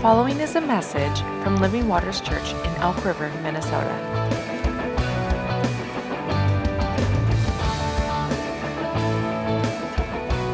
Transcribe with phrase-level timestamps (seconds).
[0.00, 3.94] following is a message from Living Waters Church in Elk River, Minnesota.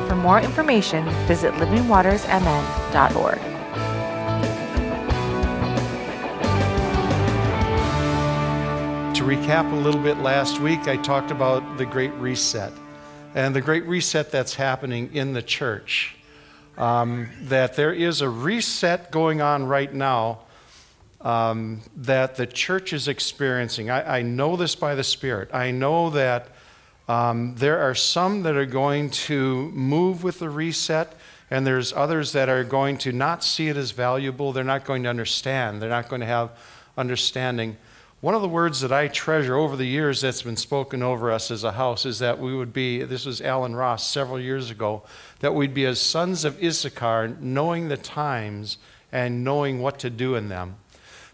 [0.08, 3.38] For more information, visit livingwatersmn.org.
[9.14, 12.72] To recap a little bit, last week I talked about the Great Reset
[13.36, 16.15] and the Great Reset that's happening in the church.
[16.76, 20.40] Um, that there is a reset going on right now
[21.26, 23.90] um, that the church is experiencing.
[23.90, 25.48] I, I, know this by the Spirit.
[25.52, 26.48] I know that
[27.08, 31.14] um, there are some that are going to move with the reset,
[31.50, 34.52] and there's others that are going to not see it as valuable.
[34.52, 35.80] They're not going to understand.
[35.80, 36.50] They're not going to have
[36.96, 37.76] understanding.
[38.22, 41.50] One of the words that I treasure over the years that's been spoken over us
[41.50, 45.02] as a house is that we would be, this was Alan Ross several years ago,
[45.40, 48.78] that we'd be as sons of Issachar, knowing the times
[49.12, 50.76] and knowing what to do in them.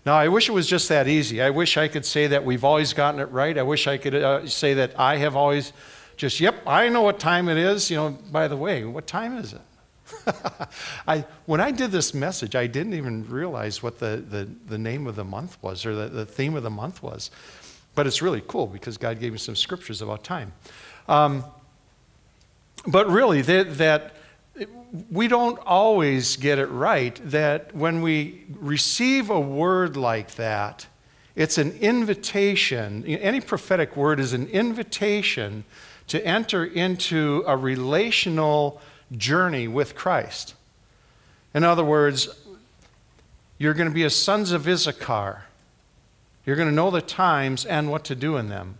[0.04, 1.40] Now, I wish it was just that easy.
[1.40, 3.56] I wish I could say that we've always gotten it right.
[3.56, 5.72] I wish I could uh, say that I have always
[6.16, 7.92] just, yep, I know what time it is.
[7.92, 9.60] You know, by the way, what time is it?
[11.08, 15.06] I, when I did this message, I didn't even realize what the, the, the name
[15.06, 17.30] of the month was or the, the theme of the month was.
[17.94, 20.52] But it's really cool because God gave me some scriptures about time.
[21.08, 21.44] Um,
[22.86, 24.16] but really, that, that
[25.10, 27.20] we don't always get it right.
[27.24, 30.86] That when we receive a word like that,
[31.34, 33.04] it's an invitation.
[33.06, 35.64] Any prophetic word is an invitation
[36.08, 38.80] to enter into a relational
[39.16, 40.54] journey with Christ.
[41.54, 42.28] In other words,
[43.58, 45.44] you're going to be as sons of Issachar.
[46.44, 48.78] You're going to know the times and what to do in them.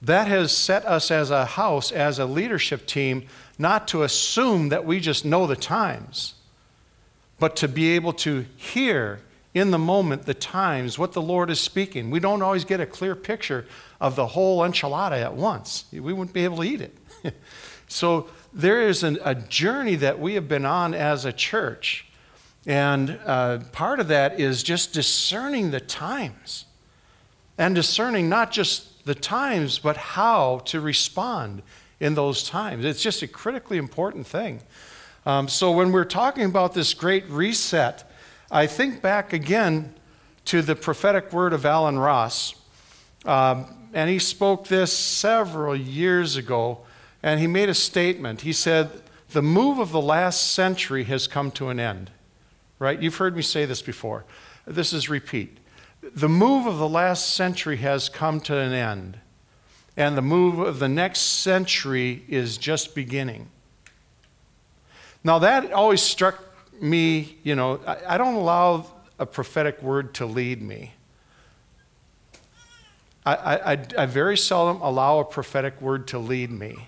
[0.00, 3.26] That has set us as a house, as a leadership team,
[3.58, 6.34] not to assume that we just know the times,
[7.38, 9.20] but to be able to hear
[9.54, 12.10] in the moment the times, what the Lord is speaking.
[12.10, 13.66] We don't always get a clear picture
[14.00, 15.84] of the whole enchilada at once.
[15.90, 16.96] We wouldn't be able to eat it.
[17.88, 22.06] so there is an, a journey that we have been on as a church.
[22.66, 26.66] And uh, part of that is just discerning the times
[27.56, 31.62] and discerning not just the times, but how to respond
[32.00, 32.84] in those times.
[32.84, 34.62] It's just a critically important thing.
[35.26, 38.10] Um, so when we're talking about this great reset,
[38.50, 39.94] I think back again
[40.46, 42.54] to the prophetic word of Alan Ross.
[43.24, 46.80] Um, and he spoke this several years ago
[47.22, 48.42] and he made a statement.
[48.42, 48.90] He said,
[49.30, 52.10] The move of the last century has come to an end.
[52.78, 53.00] Right?
[53.00, 54.24] You've heard me say this before.
[54.66, 55.58] This is repeat.
[56.00, 59.18] The move of the last century has come to an end,
[59.96, 63.48] and the move of the next century is just beginning.
[65.24, 66.40] Now, that always struck
[66.80, 68.86] me, you know, I, don't allow
[69.18, 70.92] a prophetic word to lead me.
[73.26, 76.86] I, I, I, very seldom allow a prophetic word to lead me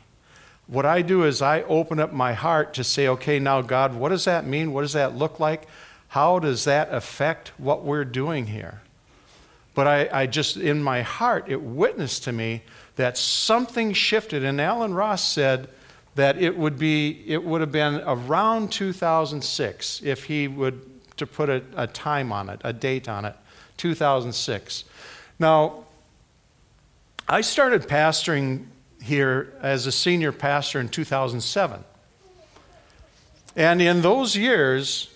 [0.70, 4.10] what I do is I open up my heart to say, okay, now, God, what
[4.10, 4.72] does that mean?
[4.72, 5.66] What does that look like?
[6.08, 8.80] How does that affect what we're doing here?
[9.74, 12.62] But I, I just, in my heart, it witnessed to me
[12.94, 14.44] that something shifted.
[14.44, 15.68] And Alan Ross said
[16.14, 21.48] that it would be, it would have been around 2006 if he would, to put
[21.48, 23.34] a, a time on it, a date on it,
[23.76, 24.84] 2006.
[25.40, 25.84] Now,
[27.28, 28.66] I started pastoring
[29.02, 31.84] here as a senior pastor in 2007.
[33.56, 35.10] And in those years,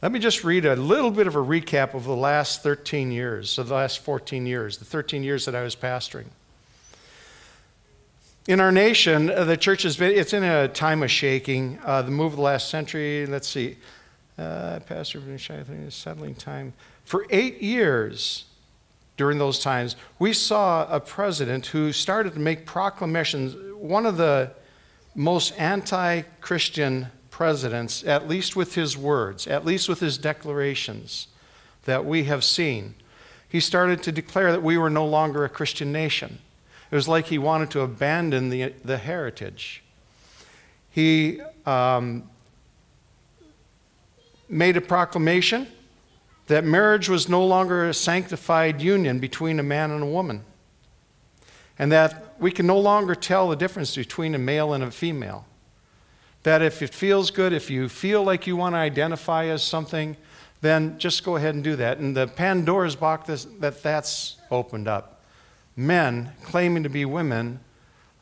[0.00, 3.50] let me just read a little bit of a recap of the last 13 years,
[3.50, 6.26] so the last 14 years, the 13 years that I was pastoring.
[8.46, 11.78] In our nation, uh, the church has been, it's in a time of shaking.
[11.84, 13.76] Uh, the move of the last century, let's see,
[14.38, 15.20] uh, Pastor
[15.90, 16.72] settling time.
[17.04, 18.44] For eight years,
[19.18, 23.54] during those times, we saw a president who started to make proclamations.
[23.76, 24.52] One of the
[25.14, 31.26] most anti Christian presidents, at least with his words, at least with his declarations
[31.84, 32.94] that we have seen.
[33.48, 36.38] He started to declare that we were no longer a Christian nation.
[36.90, 39.82] It was like he wanted to abandon the, the heritage.
[40.90, 42.30] He um,
[44.48, 45.66] made a proclamation
[46.48, 50.44] that marriage was no longer a sanctified union between a man and a woman,
[51.78, 55.46] and that we can no longer tell the difference between a male and a female.
[56.42, 60.16] That if it feels good, if you feel like you want to identify as something,
[60.60, 61.98] then just go ahead and do that.
[61.98, 65.22] And the Pandora's box that that's opened up.
[65.76, 67.60] Men claiming to be women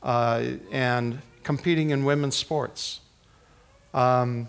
[0.03, 3.01] uh, and competing in women's sports.
[3.95, 4.49] Um,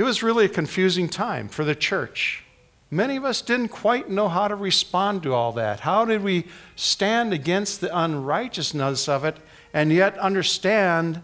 [0.00, 2.42] it was really a confusing time for the church.
[2.90, 5.80] Many of us didn't quite know how to respond to all that.
[5.80, 9.36] How did we stand against the unrighteousness of it
[9.74, 11.20] and yet understand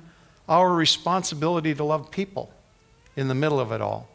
[0.46, 2.52] our responsibility to love people
[3.16, 4.10] in the middle of it all?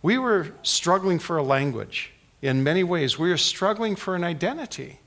[0.00, 3.18] We were struggling for a language in many ways.
[3.18, 5.00] We were struggling for an identity.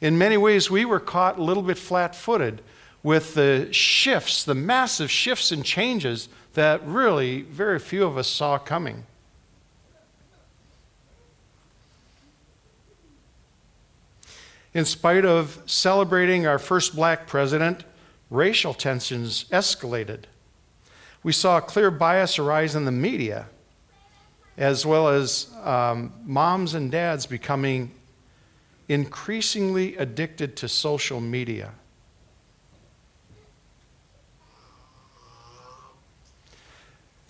[0.00, 2.62] In many ways, we were caught a little bit flat footed
[3.02, 8.58] with the shifts, the massive shifts and changes that really very few of us saw
[8.58, 9.04] coming.
[14.74, 17.84] In spite of celebrating our first black president,
[18.30, 20.24] racial tensions escalated.
[21.22, 23.46] We saw a clear bias arise in the media,
[24.56, 27.92] as well as um, moms and dads becoming
[28.88, 31.72] increasingly addicted to social media.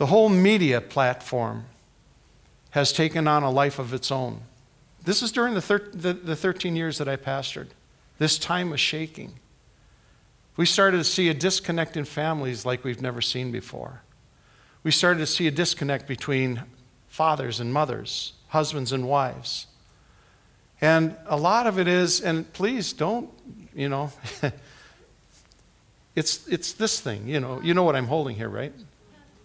[0.02, 1.66] The whole media platform
[2.70, 4.40] has taken on a life of its own.
[5.04, 7.68] This is during the, thir- the, the 13 years that I pastored.
[8.18, 9.34] This time was shaking.
[10.56, 14.02] We started to see a disconnect in families like we've never seen before.
[14.82, 16.64] We started to see a disconnect between
[17.06, 19.68] fathers and mothers, husbands and wives.
[20.80, 23.30] And a lot of it is, and please don't,
[23.72, 24.10] you know,
[26.16, 28.72] it's, it's this thing, you know, you know what I'm holding here, right?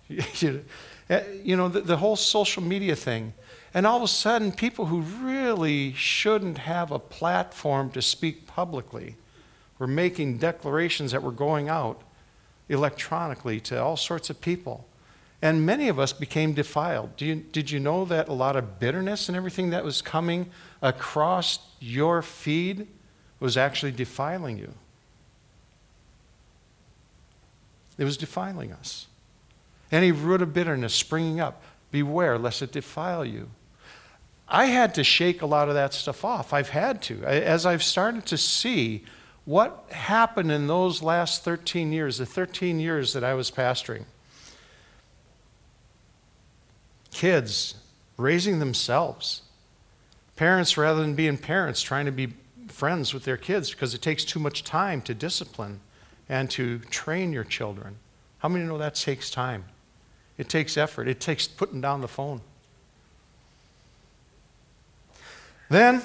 [1.44, 3.34] you know, the, the whole social media thing.
[3.74, 9.16] And all of a sudden, people who really shouldn't have a platform to speak publicly
[9.78, 12.02] were making declarations that were going out
[12.70, 14.86] electronically to all sorts of people.
[15.42, 17.22] And many of us became defiled.
[17.22, 20.50] You, did you know that a lot of bitterness and everything that was coming
[20.82, 22.88] across your feed
[23.40, 24.74] was actually defiling you?
[27.98, 29.07] It was defiling us.
[29.92, 33.50] Any root of bitterness springing up, beware lest it defile you.
[34.50, 36.54] I had to shake a lot of that stuff off.
[36.54, 37.24] I've had to.
[37.24, 39.04] As I've started to see
[39.46, 44.06] what happened in those last 13 years, the 13 years that I was pastoring,
[47.12, 47.76] kids
[48.16, 49.42] raising themselves,
[50.36, 52.34] parents rather than being parents trying to be
[52.68, 55.80] friends with their kids because it takes too much time to discipline
[56.30, 57.98] and to train your children.
[58.40, 59.66] How many know that takes time?
[60.38, 62.42] It takes effort, it takes putting down the phone.
[65.70, 66.02] Then,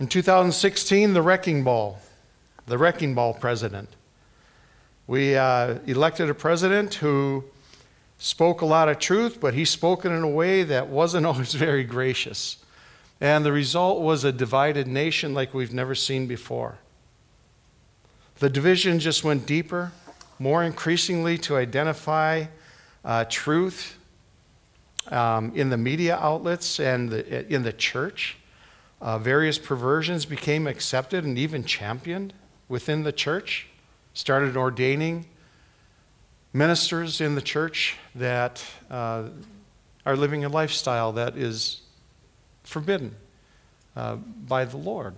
[0.00, 1.98] in 2016, the Wrecking Ball,
[2.66, 3.88] the Wrecking Ball president.
[5.06, 7.44] We uh, elected a president who
[8.18, 11.54] spoke a lot of truth, but he spoke it in a way that wasn't always
[11.54, 12.58] very gracious.
[13.20, 16.78] And the result was a divided nation like we've never seen before.
[18.40, 19.92] The division just went deeper,
[20.42, 22.44] more increasingly to identify
[23.04, 23.96] uh, truth
[25.12, 28.36] um, in the media outlets and the, in the church.
[29.00, 32.32] Uh, various perversions became accepted and even championed
[32.68, 33.68] within the church,
[34.14, 35.24] started ordaining
[36.52, 39.28] ministers in the church that uh,
[40.04, 41.82] are living a lifestyle that is
[42.64, 43.14] forbidden
[43.94, 45.14] uh, by the Lord.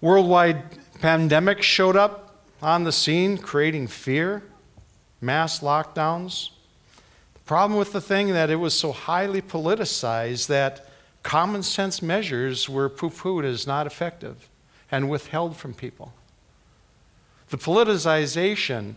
[0.00, 4.42] Worldwide pandemic showed up on the scene, creating fear,
[5.20, 6.50] mass lockdowns.
[7.34, 10.86] The problem with the thing that it was so highly politicized that
[11.22, 14.48] common sense measures were poo-pooed as not effective
[14.90, 16.12] and withheld from people.
[17.48, 18.94] The politicization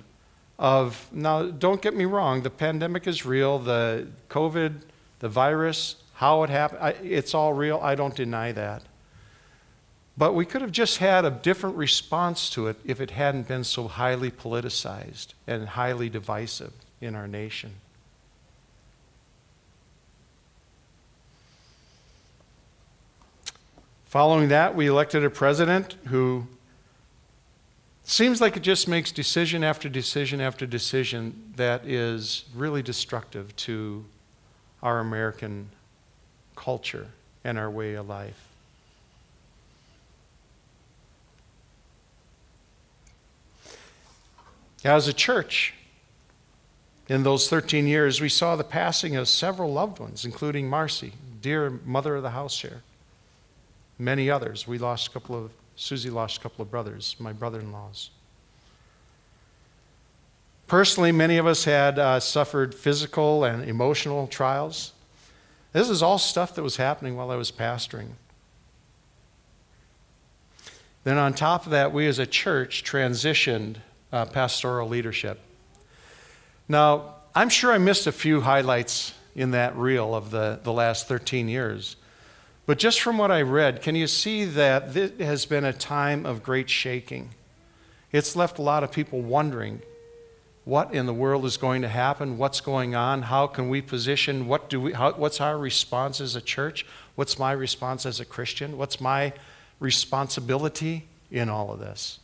[0.60, 4.81] of now don't get me wrong, the pandemic is real, the COVID,
[5.19, 7.79] the virus, how it happened, it's all real.
[7.81, 8.83] I don't deny that.
[10.15, 13.63] But we could have just had a different response to it if it hadn't been
[13.63, 17.74] so highly politicized and highly divisive in our nation.
[24.05, 26.46] Following that, we elected a president who
[28.03, 34.05] seems like it just makes decision after decision after decision that is really destructive to
[34.84, 35.70] our American
[36.55, 37.08] culture
[37.43, 38.52] and our way of life.
[44.83, 45.73] As a church,
[47.07, 51.69] in those 13 years, we saw the passing of several loved ones, including Marcy, dear
[51.85, 52.81] mother of the house here.
[53.97, 54.67] Many others.
[54.67, 58.09] We lost a couple of, Susie lost a couple of brothers, my brother in laws.
[60.67, 64.93] Personally, many of us had uh, suffered physical and emotional trials.
[65.71, 68.09] This is all stuff that was happening while I was pastoring.
[71.03, 73.77] Then, on top of that, we as a church transitioned
[74.13, 75.41] uh, pastoral leadership.
[76.70, 81.08] Now, I'm sure I missed a few highlights in that reel of the, the last
[81.08, 81.96] 13 years.
[82.65, 86.25] But just from what I read, can you see that this has been a time
[86.25, 87.32] of great shaking?
[88.12, 89.82] It's left a lot of people wondering
[90.63, 94.48] what in the world is going to happen, what's going on, how can we position,
[94.48, 98.25] what do we, how, what's our response as a church, what's my response as a
[98.25, 99.34] Christian, what's my
[99.82, 102.20] responsibility in all of this.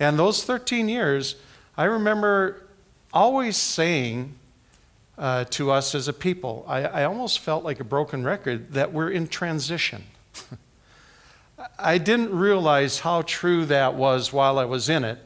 [0.00, 1.36] And those 13 years,
[1.76, 2.66] I remember
[3.12, 4.34] always saying
[5.18, 8.92] uh, to us as a people, I, I almost felt like a broken record that
[8.92, 10.04] we're in transition.
[11.78, 15.18] I didn't realize how true that was while I was in it.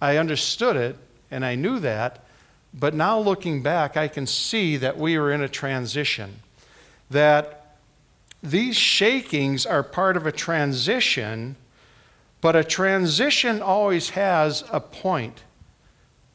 [0.00, 0.96] I understood it
[1.30, 2.24] and I knew that,
[2.72, 6.40] but now looking back, I can see that we are in a transition.
[7.10, 7.76] That
[8.42, 11.56] these shakings are part of a transition,
[12.44, 15.44] but a transition always has a point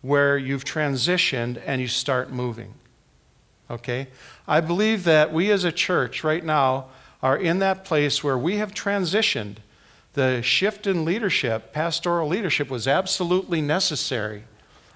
[0.01, 2.73] where you've transitioned and you start moving.
[3.69, 4.07] Okay?
[4.47, 6.87] I believe that we as a church right now
[7.21, 9.57] are in that place where we have transitioned.
[10.13, 14.45] The shift in leadership, pastoral leadership, was absolutely necessary.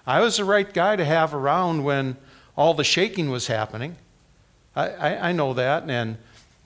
[0.07, 2.17] I was the right guy to have around when
[2.57, 3.97] all the shaking was happening.
[4.75, 6.17] I, I, I know that, and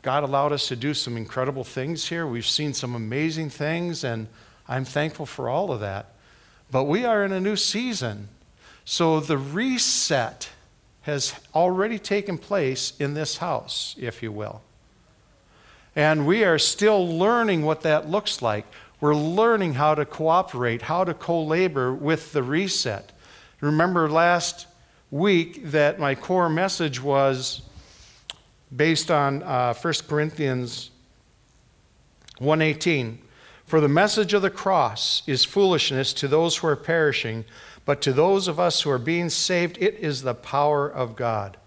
[0.08, 2.26] God allowed us to do some incredible things here.
[2.26, 4.28] We've seen some amazing things, and
[4.66, 6.14] I'm thankful for all of that.
[6.72, 8.30] But we are in a new season.
[8.86, 10.48] So the reset
[11.02, 14.62] has already taken place in this house, if you will.
[15.94, 18.66] And we are still learning what that looks like.
[19.02, 23.12] We're learning how to cooperate, how to co labor with the reset.
[23.60, 24.68] Remember last
[25.12, 27.67] week that my core message was
[28.76, 30.92] based on uh, 1 Corinthians
[32.40, 33.18] 1:18.
[33.66, 37.44] For the message of the cross is foolishness to those who are perishing,
[37.86, 41.58] but to those of us who are being saved, it is the power of God.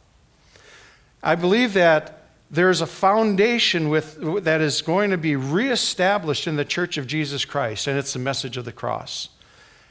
[1.23, 6.65] I believe that there's a foundation with, that is going to be reestablished in the
[6.65, 9.29] church of Jesus Christ, and it's the message of the cross.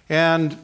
[0.10, 0.58] And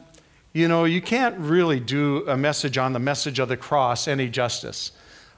[0.56, 4.30] you know, you can't really do a message on the message of the cross any
[4.30, 4.90] justice.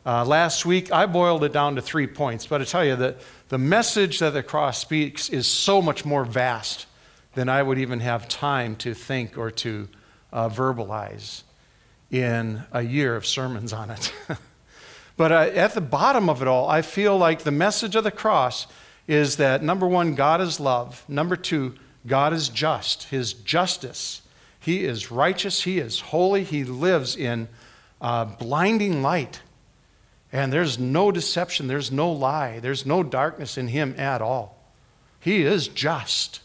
[0.08, 3.18] Uh, last week, I boiled it down to three points, but I tell you that
[3.50, 6.86] the message that the cross speaks is so much more vast
[7.34, 9.86] than I would even have time to think or to
[10.32, 11.42] uh, verbalize
[12.10, 14.14] in a year of sermons on it.
[15.18, 18.10] but uh, at the bottom of it all, I feel like the message of the
[18.10, 18.66] cross
[19.06, 21.04] is that number one, God is love.
[21.06, 21.74] Number two,
[22.06, 23.04] God is just.
[23.04, 24.22] His justice
[24.60, 27.48] he is righteous, He is holy, He lives in
[28.00, 29.40] uh, blinding light.
[30.32, 34.62] And there's no deception, there's no lie, there's no darkness in Him at all.
[35.20, 36.40] He is just.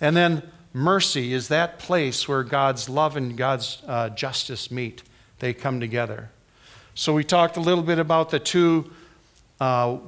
[0.00, 5.02] And then mercy is that place where God's love and God's uh, justice meet,
[5.38, 6.30] they come together.
[6.94, 8.90] So we talked a little bit about the two
[9.60, 9.98] uh, uh,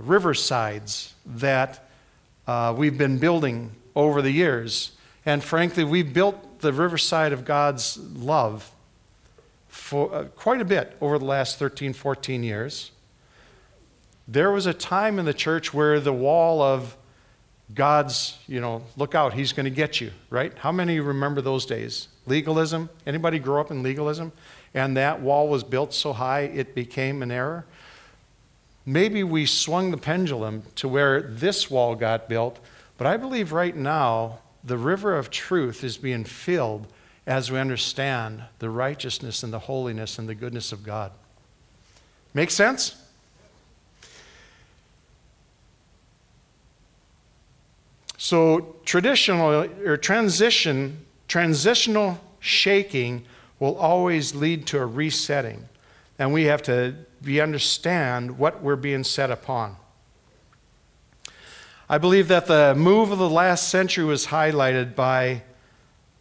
[0.00, 1.88] riversides that
[2.46, 4.92] uh, we've been building over the years.
[5.26, 8.70] And frankly, we built the riverside of God's love
[9.78, 12.90] for uh, quite a bit over the last 13, 14 years.
[14.26, 16.96] There was a time in the church where the wall of
[17.74, 20.52] God's, you know, look out, he's going to get you, right?
[20.58, 22.08] How many remember those days?
[22.26, 22.90] Legalism?
[23.06, 24.32] Anybody grow up in legalism?
[24.74, 27.64] And that wall was built so high it became an error?
[28.84, 32.58] Maybe we swung the pendulum to where this wall got built,
[32.98, 36.88] but I believe right now the river of truth is being filled
[37.28, 41.12] as we understand the righteousness and the holiness and the goodness of God.
[42.32, 42.96] Make sense?
[48.16, 53.26] So traditional or transition, transitional shaking
[53.60, 55.68] will always lead to a resetting.
[56.18, 59.76] And we have to be understand what we're being set upon.
[61.90, 65.42] I believe that the move of the last century was highlighted by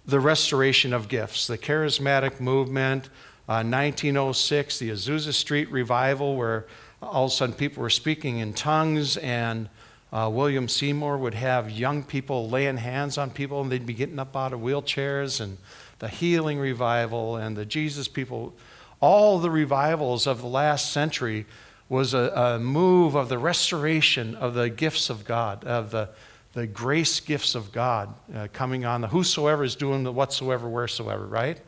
[0.08, 3.10] the restoration of gifts, the charismatic movement,
[3.50, 6.66] uh, 1906, the Azusa Street revival, where
[7.02, 9.70] all of a sudden people were speaking in tongues, and
[10.14, 14.18] uh, William Seymour would have young people laying hands on people, and they'd be getting
[14.18, 15.58] up out of wheelchairs, and
[16.00, 18.54] the healing revival, and the Jesus people.
[19.02, 21.46] All the revivals of the last century
[21.90, 26.10] was a, a, move of the restoration of the gifts of God, of the,
[26.58, 31.24] the grace gifts of God uh, coming on the whosoever is doing the whatsoever, wheresoever,
[31.24, 31.62] right?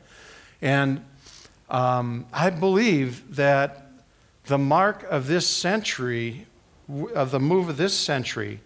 [0.63, 1.05] And
[1.69, 3.85] um, I believe that
[4.45, 6.47] the mark of this century,
[7.13, 8.61] of the move of this century,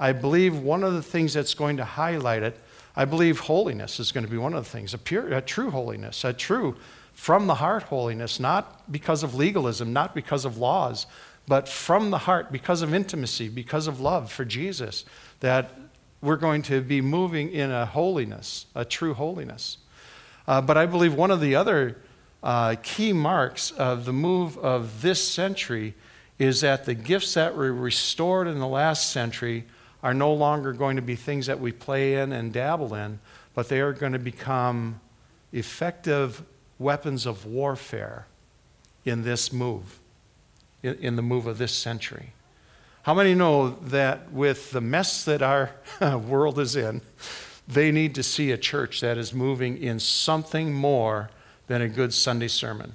[0.00, 2.58] I believe one of the things that's going to highlight it,
[2.96, 5.70] I believe holiness is going to be one of the things, a pure, a true
[5.70, 6.74] holiness, a true
[7.12, 11.06] from the heart holiness, not because of legalism, not because of laws,
[11.48, 15.04] but from the heart, because of intimacy, because of love for Jesus,
[15.40, 15.70] that
[16.20, 19.78] we're going to be moving in a holiness, a true holiness.
[20.46, 21.96] Uh, but I believe one of the other
[22.42, 25.94] uh, key marks of the move of this century
[26.38, 29.64] is that the gifts that were restored in the last century
[30.02, 33.18] are no longer going to be things that we play in and dabble in,
[33.54, 35.00] but they are going to become
[35.52, 36.42] effective
[36.78, 38.26] weapons of warfare
[39.04, 39.98] in this move,
[40.82, 42.32] in, in the move of this century.
[43.08, 45.70] How many know that with the mess that our
[46.18, 47.00] world is in,
[47.66, 51.30] they need to see a church that is moving in something more
[51.68, 52.92] than a good Sunday sermon?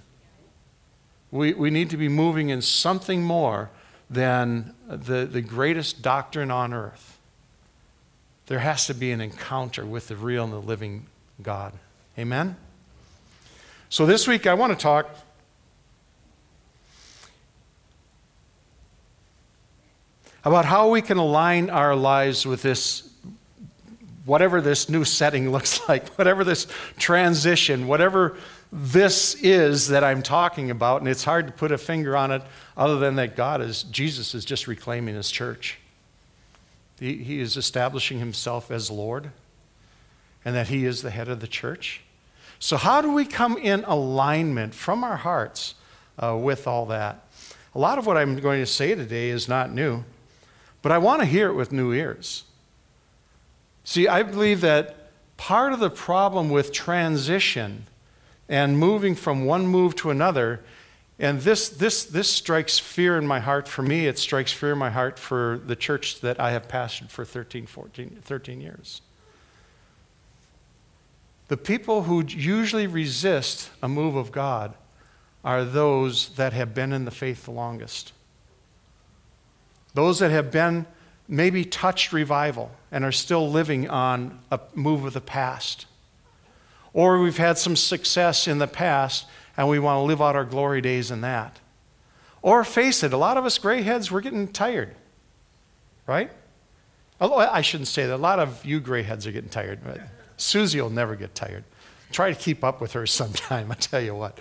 [1.32, 3.72] We, we need to be moving in something more
[4.08, 7.18] than the, the greatest doctrine on earth.
[8.46, 11.08] There has to be an encounter with the real and the living
[11.42, 11.74] God.
[12.20, 12.56] Amen?
[13.90, 15.10] So this week I want to talk
[20.44, 23.10] about how we can align our lives with this,
[24.26, 28.38] whatever this new setting looks like, whatever this transition, whatever
[28.72, 31.02] this is that I'm talking about.
[31.02, 32.42] And it's hard to put a finger on it
[32.76, 35.78] other than that God is, Jesus is just reclaiming his church.
[37.00, 39.32] He, he is establishing himself as Lord
[40.46, 42.02] and that he is the head of the church.
[42.60, 45.76] So, how do we come in alignment from our hearts
[46.18, 47.28] uh, with all that?
[47.76, 50.04] A lot of what I'm going to say today is not new.
[50.84, 52.44] But I want to hear it with new ears.
[53.84, 57.88] See, I believe that part of the problem with transition
[58.48, 60.60] and moving from one move to another,
[61.18, 64.78] and this, this, this strikes fear in my heart for me, it strikes fear in
[64.78, 69.02] my heart for the church that I have pastored for 13, 14, 13 years.
[71.48, 74.74] The people who usually resist a move of God
[75.46, 78.12] are those that have been in the faith the longest.
[79.94, 80.86] Those that have been
[81.28, 85.86] maybe touched revival and are still living on a move of the past.
[86.94, 89.26] Or we've had some success in the past
[89.58, 91.60] and we want to live out our glory days in that.
[92.42, 94.94] Or face it, a lot of us gray heads, we're getting tired,
[96.06, 96.30] right?
[97.22, 98.16] Although I shouldn't say that.
[98.16, 99.80] A lot of you gray heads are getting tired.
[99.84, 100.02] But
[100.36, 101.64] Susie will never get tired.
[102.12, 104.40] Try to keep up with her sometime, I tell you what.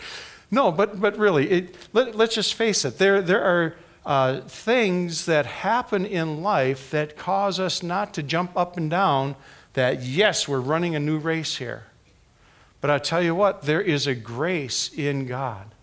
[0.51, 2.99] No, but, but really, it, let, us just face it.
[2.99, 8.57] There, there are uh, things that happen in life that cause us not to jump
[8.57, 9.37] up and down
[9.75, 11.85] that, yes, we're running a new race here.
[12.81, 15.75] But I tell you what, there is a grace in God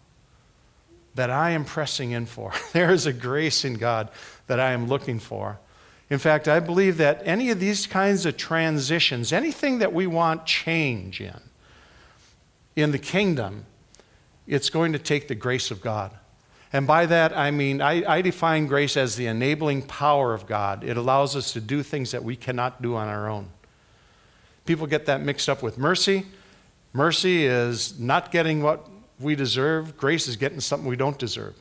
[1.16, 2.52] that I am pressing in for.
[2.74, 4.10] there is a grace in God
[4.48, 5.60] that I am looking for.
[6.10, 10.46] In fact, I believe that any of these kinds of transitions, anything that we want
[10.46, 11.40] change in,
[12.76, 13.66] in the kingdom,
[14.48, 16.12] it's going to take the grace of God.
[16.72, 20.84] And by that, I mean, I, I, define grace as the enabling power of God.
[20.84, 23.50] It allows us to do things that we cannot do on our own.
[24.66, 26.28] People get that mixed up with mercy.
[26.94, 28.88] Mercy is not getting what
[29.20, 31.56] we deserve, grace is getting something we don't deserve.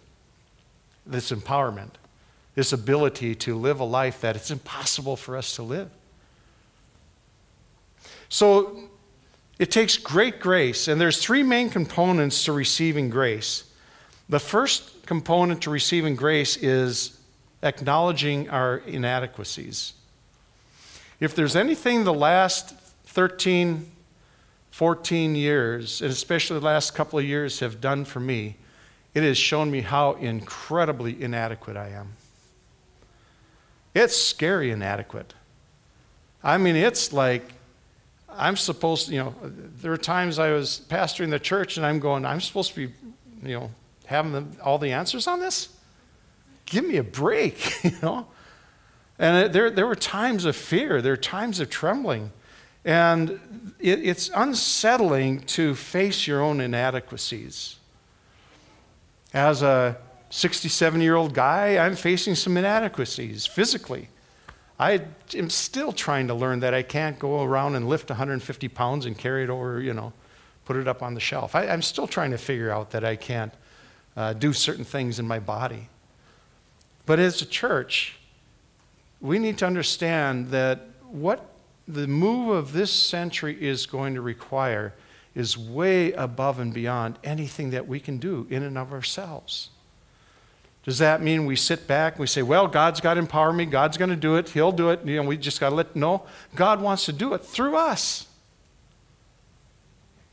[1.07, 1.93] This empowerment,
[2.55, 5.91] this ability to live a life that it's impossible for us to live.
[8.29, 8.89] So
[9.59, 13.65] it takes great grace, and there's three main components to receiving grace.
[14.29, 17.19] The first component to receiving grace is
[17.63, 19.95] acknowledging our inadequacies.
[21.19, 23.91] If there's anything the last 13,
[24.71, 28.57] 14 years, and especially the last couple of years, have done for me,
[29.15, 32.13] it has shown me how incredibly inadequate I am.
[33.95, 35.35] It's scary inadequate.
[36.45, 37.43] I mean, it's like
[38.29, 41.99] I'm supposed to, you know, there are times I was pastoring the church and I'm
[41.99, 42.95] going, I'm supposed to be,
[43.43, 43.71] you know,
[44.09, 45.69] having all the answers on this?
[46.67, 48.27] Give me a break, you know?
[49.19, 52.31] And there, there were times of fear, there were times of trembling.
[52.85, 57.77] And it, it's unsettling to face your own inadequacies.
[59.35, 59.99] As a
[60.31, 64.09] 67 year old guy, I'm facing some inadequacies physically.
[64.79, 65.03] I
[65.35, 69.19] am still trying to learn that I can't go around and lift 150 pounds and
[69.19, 70.13] carry it over, you know,
[70.65, 71.57] put it up on the shelf.
[71.57, 73.53] I, am still trying to figure out that I can't
[74.19, 75.89] uh, do certain things in my body.
[77.07, 78.19] But as a church,
[79.21, 81.53] we need to understand that what
[81.87, 84.93] the move of this century is going to require
[85.37, 89.71] is way above and beyond anything that we can do in and of ourselves.
[90.85, 93.67] Does that mean we sit back and we say, well, God's got to empower me,
[93.67, 95.95] God's going to do it, He'll do it, you know, we just got to let,
[95.95, 96.25] no,
[96.57, 98.27] God wants to do it through us.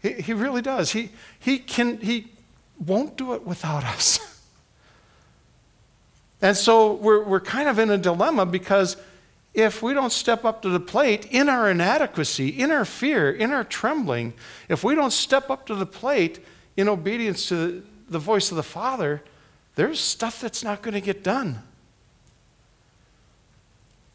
[0.02, 0.92] He, he really does.
[0.92, 2.32] He, he, can, he
[2.80, 4.20] won't do it without us.
[6.42, 8.98] And so we're, we're kind of in a dilemma because
[9.54, 13.52] if we don't step up to the plate in our inadequacy, in our fear, in
[13.52, 14.34] our trembling,
[14.68, 16.40] if we don't step up to the plate
[16.76, 19.24] in obedience to the voice of the Father,
[19.76, 21.64] there's stuff that's not going to get done.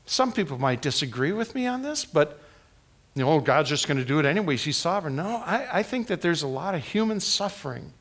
[0.04, 2.40] Some people might disagree with me on this, but
[3.14, 4.62] you know, oh, God's just going to do it anyways.
[4.62, 5.16] He's sovereign.
[5.16, 7.92] No, I, I think that there's a lot of human suffering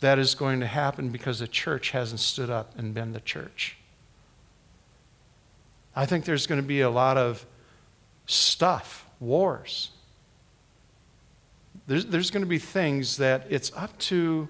[0.00, 3.76] that is going to happen because the church hasn't stood up and been the church.
[5.94, 7.44] I think there's going to be a lot of
[8.26, 9.90] stuff, wars.
[11.86, 14.48] There's, there's going to be things that it's up to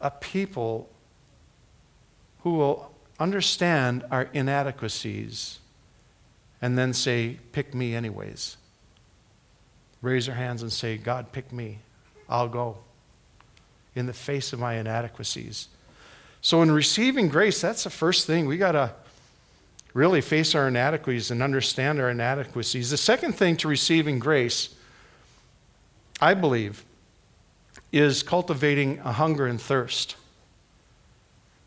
[0.00, 0.88] a people
[2.42, 5.60] who will understand our inadequacies
[6.62, 8.56] and then say, Pick me, anyways.
[10.02, 11.78] Raise their hands and say, God, pick me.
[12.28, 12.78] I'll go
[13.96, 15.68] in the face of my inadequacies.
[16.40, 18.46] So, in receiving grace, that's the first thing.
[18.46, 18.92] We got to
[19.94, 22.90] really face our inadequacies and understand our inadequacies.
[22.90, 24.74] The second thing to receiving grace,
[26.20, 26.84] I believe,
[27.90, 30.16] is cultivating a hunger and thirst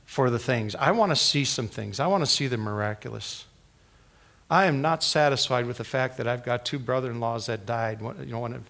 [0.05, 0.75] for the things.
[0.75, 3.45] I want to see some things, I want to see the miraculous.
[4.51, 7.67] I am not satisfied with the fact that I've got two brother in laws that
[7.67, 8.01] died.
[8.01, 8.63] You know, one of,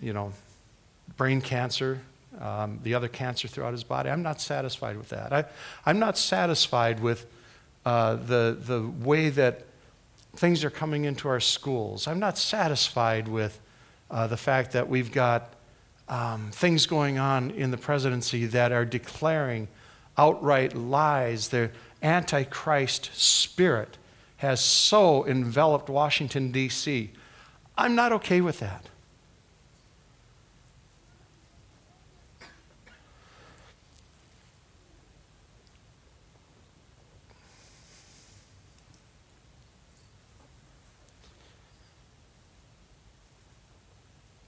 [0.00, 0.32] you know,
[1.16, 2.00] brain cancer,
[2.40, 4.10] um, the other cancer throughout his body.
[4.10, 5.32] I'm not satisfied with that.
[5.32, 5.44] I,
[5.84, 7.26] I'm not satisfied with
[7.84, 9.64] uh, the, the way that
[10.36, 12.06] things are coming into our schools.
[12.06, 13.60] I'm not satisfied with
[14.10, 15.54] uh, the fact that we've got
[16.08, 19.68] um, things going on in the presidency that are declaring
[20.18, 21.48] outright lies.
[21.48, 21.70] The
[22.02, 23.96] antichrist spirit
[24.38, 27.10] has so enveloped Washington, D.C.
[27.76, 28.89] I'm not okay with that.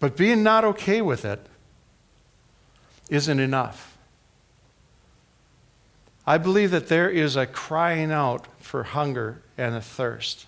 [0.02, 1.38] But being not okay with it
[3.08, 3.96] isn't enough.
[6.26, 10.46] I believe that there is a crying out for hunger and a thirst.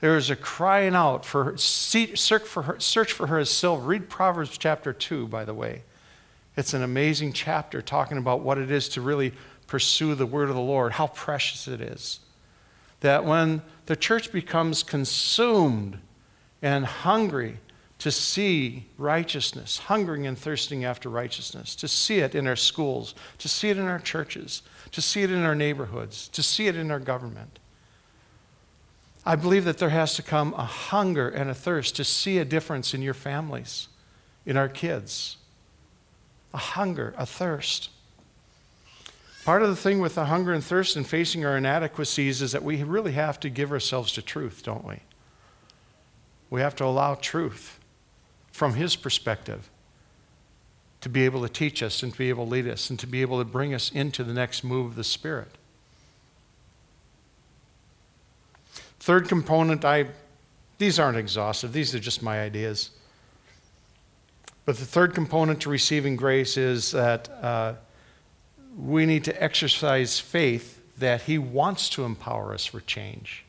[0.00, 3.82] There is a crying out for search for her, search for her as silver.
[3.82, 5.84] Read Proverbs chapter 2, by the way.
[6.54, 9.32] It's an amazing chapter talking about what it is to really
[9.66, 12.20] pursue the word of the Lord, how precious it is.
[13.00, 15.98] That when the church becomes consumed
[16.60, 17.56] and hungry
[18.02, 23.48] to see righteousness, hungering and thirsting after righteousness, to see it in our schools, to
[23.48, 26.90] see it in our churches, to see it in our neighborhoods, to see it in
[26.90, 27.60] our government.
[29.24, 32.44] I believe that there has to come a hunger and a thirst to see a
[32.44, 33.86] difference in your families,
[34.44, 35.36] in our kids.
[36.52, 37.90] A hunger, a thirst.
[39.44, 42.64] Part of the thing with the hunger and thirst and facing our inadequacies is that
[42.64, 44.96] we really have to give ourselves to truth, don't we?
[46.50, 47.78] We have to allow truth
[48.52, 49.68] from His perspective
[51.00, 53.06] to be able to teach us and to be able to lead us and to
[53.06, 55.50] be able to bring us into the next move of the Spirit.
[59.00, 60.06] Third component, I,
[60.78, 62.90] these aren't exhaustive, these are just my ideas.
[64.64, 67.74] But the third component to receiving grace is that uh,
[68.78, 73.44] we need to exercise faith that He wants to empower us for change.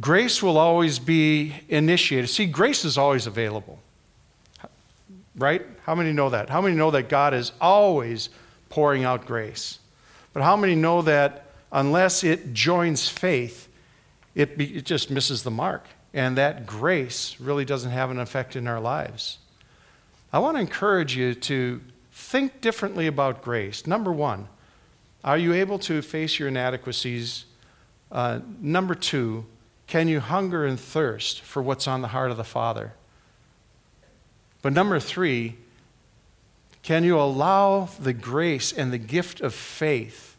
[0.00, 2.30] Grace will always be initiated.
[2.30, 3.78] See, grace is always available.
[5.36, 5.62] Right?
[5.84, 6.48] How many know that?
[6.48, 8.30] How many know that God is always
[8.68, 9.78] pouring out grace?
[10.32, 13.68] But how many know that unless it joins faith,
[14.34, 15.86] it, be, it just misses the mark?
[16.14, 19.38] And that grace really doesn't have an effect in our lives.
[20.32, 21.80] I want to encourage you to
[22.12, 23.86] think differently about grace.
[23.86, 24.48] Number one,
[25.24, 27.44] are you able to face your inadequacies?
[28.10, 29.46] Uh, number two,
[29.86, 32.94] can you hunger and thirst for what's on the heart of the Father?
[34.62, 35.56] But number three,
[36.82, 40.36] can you allow the grace and the gift of faith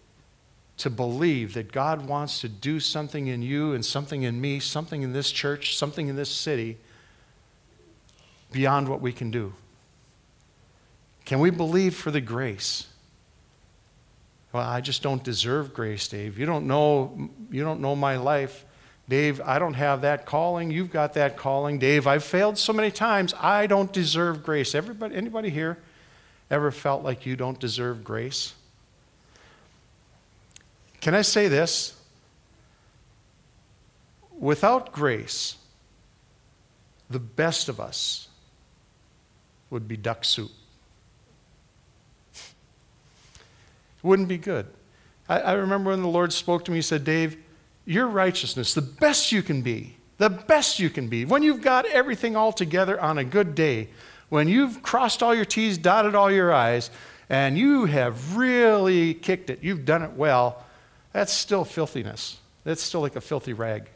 [0.77, 5.01] to believe that God wants to do something in you and something in me, something
[5.01, 6.77] in this church, something in this city
[8.51, 9.53] beyond what we can do?
[11.25, 12.87] Can we believe for the grace?
[14.51, 16.37] Well, I just don't deserve grace, Dave.
[16.37, 18.65] You don't know, you don't know my life.
[19.09, 20.71] Dave, I don't have that calling.
[20.71, 21.77] You've got that calling.
[21.77, 23.33] Dave, I've failed so many times.
[23.39, 24.73] I don't deserve grace.
[24.73, 25.77] Everybody, anybody here?
[26.53, 28.53] ever felt like you don't deserve grace?
[31.01, 31.99] Can I say this?
[34.39, 35.55] Without grace,
[37.09, 38.27] the best of us
[39.69, 40.51] would be duck soup.
[42.35, 42.43] It
[44.03, 44.67] Wouldn't be good.
[45.27, 47.37] I, I, remember when the Lord spoke to me, He said, Dave,
[47.85, 51.85] your righteousness, the best you can be, the best you can be, when you've got
[51.85, 53.89] everything all together on a good day,
[54.29, 56.89] when you've crossed all your T's, dotted all your I's,
[57.29, 60.63] and you have really kicked it, you've done it well,
[61.11, 62.37] that's still filthiness.
[62.63, 63.89] That's still like a filthy rag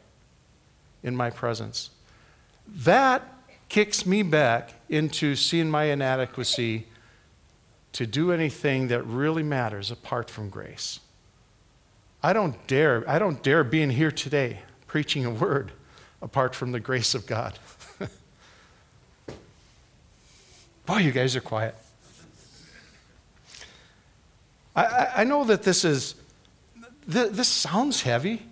[1.02, 1.90] in my presence.
[2.66, 3.22] That
[3.68, 6.86] kicks me back into seeing my inadequacy
[7.92, 11.00] to do anything that really matters apart from grace.
[12.22, 15.70] I don't dare, I don't dare being here today preaching a word
[16.20, 17.58] apart from the grace of God.
[20.86, 21.76] Boy, you guys are quiet.
[24.74, 26.16] I, I know that this is,
[27.06, 28.42] this sounds heavy,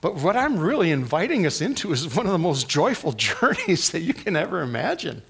[0.00, 4.00] but what I'm really inviting us into is one of the most joyful journeys that
[4.00, 5.22] you can ever imagine.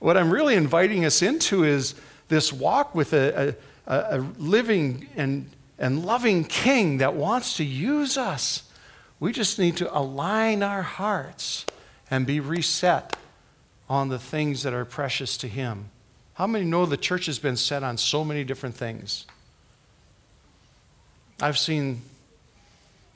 [0.00, 1.94] What I'm really inviting us into is
[2.28, 8.16] this walk with a, a, a living and, and loving King that wants to use
[8.16, 8.62] us.
[9.20, 11.66] We just need to align our hearts
[12.10, 13.16] and be reset
[13.88, 15.90] on the things that are precious to Him.
[16.34, 19.26] How many know the church has been set on so many different things?
[21.40, 22.02] I've seen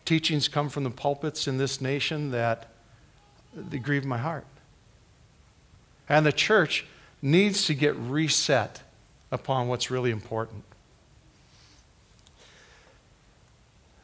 [0.05, 2.69] teachings come from the pulpits in this nation that
[3.55, 4.47] they grieve my heart.
[6.09, 6.87] And the church
[7.23, 8.83] needs to get reset
[9.31, 10.65] upon what's really important.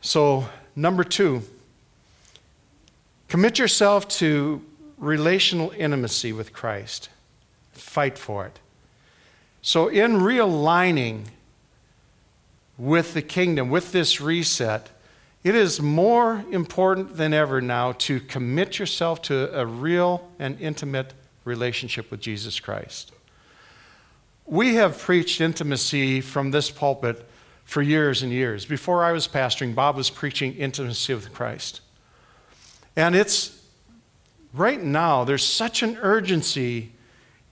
[0.06, 1.42] So, number two,
[3.26, 4.62] commit yourself to
[4.98, 7.08] relational intimacy with Christ.
[7.72, 8.60] Fight for it.
[9.62, 11.24] So, in realigning
[12.78, 14.90] with the kingdom, with this reset,
[15.42, 21.14] it is more important than ever now to commit yourself to a real and intimate
[21.44, 23.10] relationship with Jesus Christ.
[24.46, 27.28] We have preached intimacy from this pulpit
[27.66, 28.64] for years and years.
[28.64, 31.82] Before I was pastoring, Bob was preaching intimacy with Christ.
[32.94, 33.62] And it's
[34.54, 36.92] right now, there's such an urgency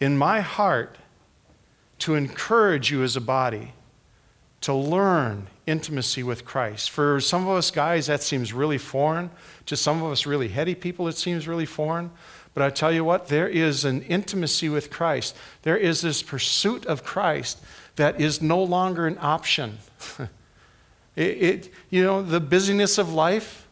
[0.00, 0.96] in my heart
[1.98, 3.72] to encourage you as a body
[4.64, 6.90] to learn intimacy with Christ.
[6.90, 9.31] For some of us guys, that seems really foreign.
[9.66, 12.11] To some of us really heady people, it seems really foreign.
[12.55, 15.37] But I tell you what, there is an intimacy with Christ.
[15.62, 17.59] There is this pursuit of Christ
[17.96, 19.78] that is no longer an option.
[21.16, 23.66] it, it, you know, the busyness of life,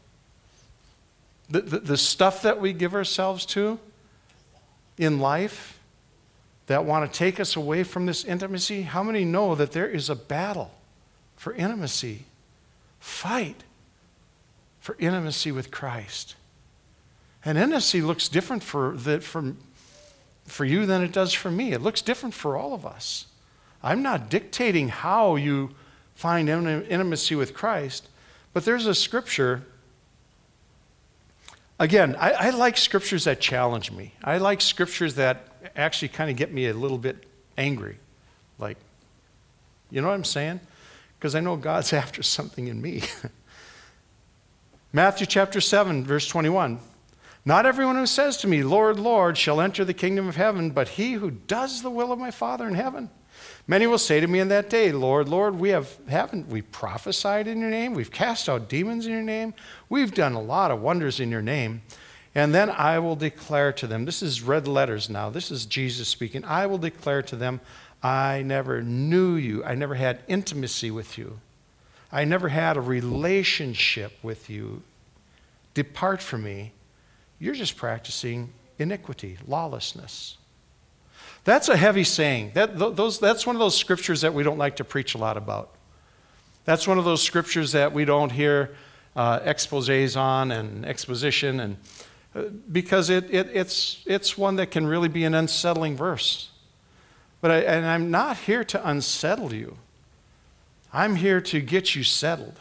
[1.51, 3.79] the, the, the stuff that we give ourselves to
[4.97, 5.79] in life
[6.67, 10.09] that want to take us away from this intimacy, how many know that there is
[10.09, 10.71] a battle
[11.37, 12.25] for intimacy?
[13.01, 13.65] Fight
[14.81, 16.37] for intimacy with Christ.
[17.45, 19.55] And intimacy looks different for, the, for,
[20.47, 21.73] for you than it does for me.
[21.73, 23.27] It looks different for all of us.
[23.83, 25.71] I'm not dictating how you
[26.15, 28.09] find intimacy with Christ,
[28.53, 29.65] but there's a scripture.
[31.79, 34.15] Again, I, I like scriptures that challenge me.
[34.23, 37.25] I like scriptures that actually kind of get me a little bit
[37.59, 37.99] angry.
[38.59, 38.77] Like,
[39.91, 40.61] you know what I'm saying?
[41.19, 43.03] Because I know God's after something in me.
[44.93, 46.79] Matthew chapter 7, verse 21.
[47.45, 50.91] Not everyone who says to me, Lord, Lord, shall enter the kingdom of heaven, but
[50.91, 53.11] he who does the will of my Father in heaven.
[53.67, 57.47] Many will say to me in that day, Lord, Lord, we have, haven't we prophesied
[57.47, 57.95] in your name?
[57.95, 59.55] We've cast out demons in your name.
[59.89, 61.83] We've done a lot of wonders in your name.
[62.35, 66.09] And then I will declare to them, this is red letters now, this is Jesus
[66.09, 66.45] speaking.
[66.45, 67.61] I will declare to them,
[68.03, 69.65] I never knew you.
[69.65, 71.39] I never had intimacy with you.
[72.11, 74.83] I never had a relationship with you.
[75.75, 76.73] Depart from me
[77.43, 80.37] you're just practicing iniquity, lawlessness.
[81.45, 82.53] That's a heavy saying.
[82.55, 85.37] That, those, that's one of those scriptures that we don't like to preach a lot
[85.37, 85.71] about.
[86.65, 88.77] That's one of those scriptures that we don't hear
[89.17, 91.77] uh, exposes on and exposition, and,
[92.35, 96.51] uh, because it, it, it's, it's one that can really be an unsettling verse.
[97.41, 99.77] But I, and I'm not here to unsettle you.
[100.93, 102.57] I'm here to get you settled.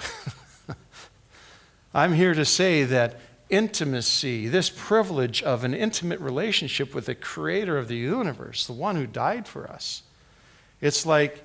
[1.93, 3.19] I'm here to say that
[3.51, 8.95] intimacy, this privilege of an intimate relationship with the creator of the universe, the one
[8.95, 10.01] who died for us.
[10.79, 11.43] It's like,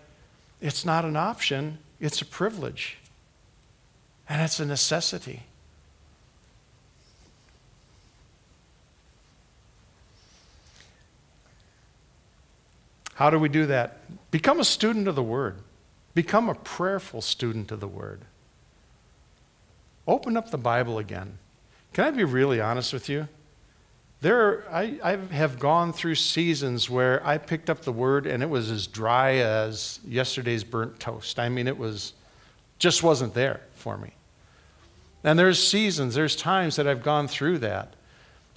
[0.61, 2.97] it's not an option, it's a privilege.
[4.29, 5.43] And it's a necessity.
[13.15, 14.31] How do we do that?
[14.31, 15.59] Become a student of the Word.
[16.15, 18.23] Become a prayerful student of the Word.
[20.07, 21.39] Open up the Bible again.
[21.97, 23.27] Can I be really honest with you?
[24.21, 28.51] There, I, I have gone through seasons where I picked up the Word and it
[28.51, 31.39] was as dry as yesterday's burnt toast.
[31.39, 32.13] I mean, it was
[32.79, 34.11] just wasn't there for me.
[35.25, 37.95] And there's seasons, there's times that I've gone through that.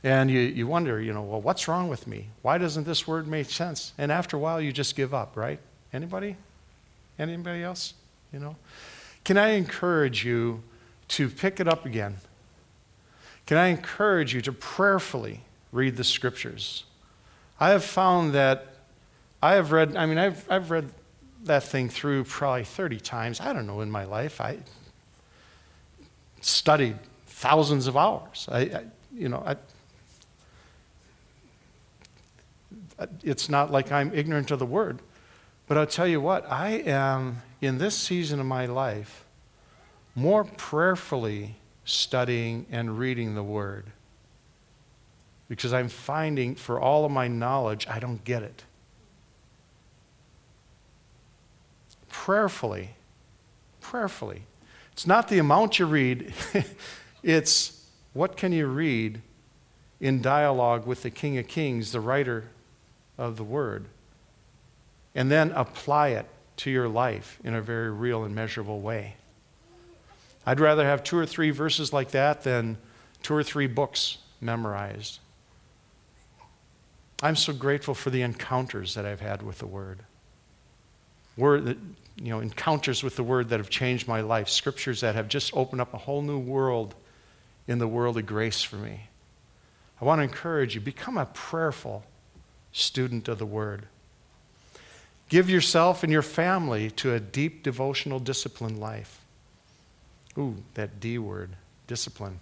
[0.04, 2.28] And you, you wonder, you know, well, what's wrong with me?
[2.41, 3.93] Why doesn't this word make sense?
[3.97, 5.60] And after a while, you just give up, right?
[5.93, 6.36] Anybody?
[7.17, 7.93] Anybody else?
[8.34, 8.58] You know?
[9.23, 10.62] Can I encourage you
[11.08, 12.17] to pick it up again?
[13.49, 16.83] Can I encourage you to prayerfully read the scriptures?
[17.59, 18.67] I have found that
[19.41, 20.88] I have read, I mean, I've, I've read
[21.45, 23.41] that thing through probably 30 times.
[23.41, 24.39] I don't know in my life.
[24.39, 24.59] I
[26.41, 28.47] studied thousands of hours.
[28.51, 29.55] I, I you know, I,
[33.23, 34.99] it's not like I'm ignorant of the word.
[35.65, 39.25] But I'll tell you what, I am, in this season of my life,
[40.13, 41.55] more prayerfully
[41.89, 43.86] studying and reading the word.
[45.47, 48.63] Because I'm finding, for all of my knowledge, I don't get it.
[52.10, 52.91] Prayerfully,
[53.82, 54.43] prayerfully.
[54.91, 56.34] It's not the amount you read,
[57.23, 59.21] it's what can you read
[59.99, 62.45] in dialogue with the King of Kings, the writer
[63.17, 63.86] of the Word,
[65.15, 69.15] and then apply it to your life in a very real and measurable way.
[70.45, 72.78] I'd rather have two or three verses like that than
[73.21, 75.19] two or three books memorized.
[77.21, 79.99] I'm so grateful for the encounters that I've had with the Word.
[81.36, 81.78] Word that,
[82.15, 85.56] you know, encounters with the Word that have changed my life, scriptures that have just
[85.56, 86.95] opened up a whole new world
[87.67, 89.10] in the world of grace for me.
[90.02, 92.06] I want to encourage you become a prayerful
[92.71, 93.88] student of the Word.
[95.28, 99.18] Give yourself and your family to a deep devotional discipline life.
[100.39, 101.52] Ooh, that D word,
[101.88, 102.39] discipline.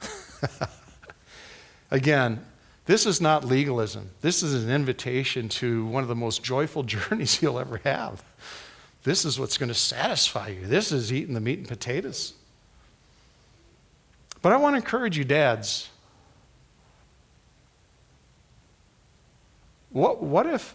[1.90, 2.44] Again,
[2.86, 4.10] this is not legalism.
[4.20, 8.22] This is an invitation to one of the most joyful journeys you'll ever have.
[9.04, 10.66] This is what's going to satisfy you.
[10.66, 12.34] This is eating the meat and potatoes.
[14.40, 15.88] But I want to encourage you, dads,
[19.92, 20.74] What, what, if,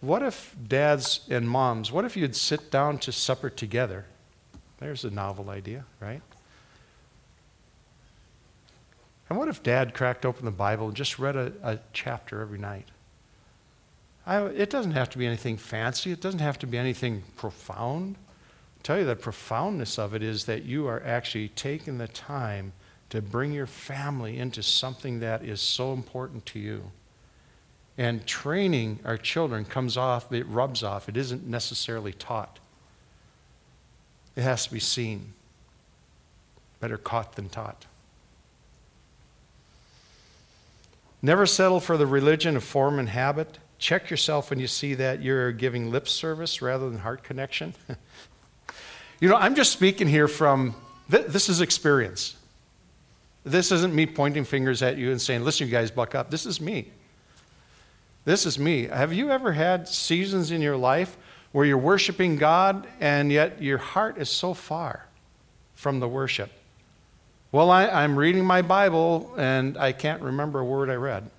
[0.00, 4.06] what if dads and moms, what if you'd sit down to supper together?
[4.78, 6.22] There's a novel idea, right?
[9.28, 12.58] And what if dad cracked open the Bible and just read a, a chapter every
[12.58, 12.88] night?
[14.26, 18.16] I, it doesn't have to be anything fancy, it doesn't have to be anything profound.
[18.16, 22.72] i tell you the profoundness of it is that you are actually taking the time
[23.10, 26.90] to bring your family into something that is so important to you.
[27.98, 31.08] And training our children comes off, it rubs off.
[31.08, 32.58] It isn't necessarily taught,
[34.36, 35.32] it has to be seen.
[36.78, 37.86] Better caught than taught.
[41.22, 43.58] Never settle for the religion of form and habit.
[43.78, 47.74] Check yourself when you see that you're giving lip service rather than heart connection.
[49.20, 50.74] you know, I'm just speaking here from
[51.10, 52.36] th- this is experience.
[53.44, 56.30] This isn't me pointing fingers at you and saying, listen, you guys, buck up.
[56.30, 56.90] This is me.
[58.24, 58.84] This is me.
[58.84, 61.16] Have you ever had seasons in your life
[61.56, 65.06] where you're worshiping God and yet your heart is so far
[65.74, 66.50] from the worship?
[67.50, 71.30] Well, I, am reading my Bible and I can't remember a word I read.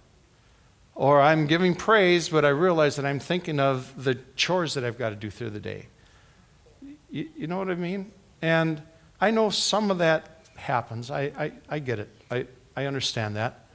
[0.95, 4.97] Or I'm giving praise, but I realize that I'm thinking of the chores that I've
[4.97, 5.85] got to do through the day.
[7.11, 8.11] You, you know what I mean?
[8.41, 8.81] And
[9.21, 11.11] I know some of that happens.
[11.11, 12.09] I, I, I get it.
[12.31, 13.67] I, I understand that.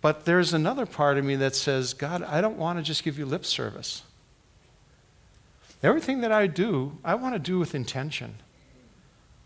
[0.00, 3.18] But there's another part of me that says, God, I don't want to just give
[3.18, 4.04] you lip service.
[5.84, 8.36] Everything that I do, I want to do with intention.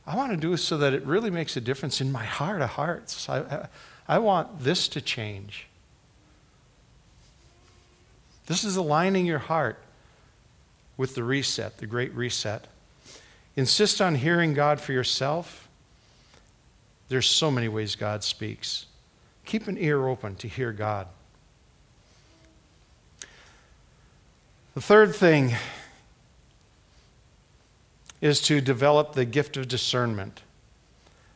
[0.07, 2.71] I want to do so that it really makes a difference in my heart of
[2.71, 3.29] hearts.
[3.29, 3.69] I, I,
[4.07, 5.67] I want this to change.
[8.47, 9.81] This is aligning your heart
[10.97, 12.69] with the reset, the great reset.
[13.57, 15.69] Insist on hearing God for yourself.
[17.09, 18.87] There's so many ways God speaks.
[19.45, 21.09] Keep an ear open to hear God.
[24.75, 25.57] The third thing
[28.21, 30.43] is to develop the gift of discernment.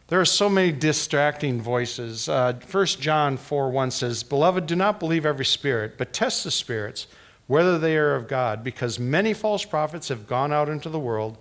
[0.09, 2.29] There are so many distracting voices.
[2.29, 6.51] Uh, 1 John 4 1 says, Beloved, do not believe every spirit, but test the
[6.51, 7.07] spirits,
[7.47, 11.39] whether they are of God, because many false prophets have gone out into the world.